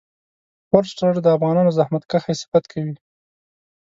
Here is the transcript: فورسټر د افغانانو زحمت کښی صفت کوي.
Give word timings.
فورسټر 0.69 1.13
د 1.21 1.27
افغانانو 1.35 1.75
زحمت 1.77 2.03
کښی 2.11 2.33
صفت 2.41 2.63
کوي. 2.71 2.95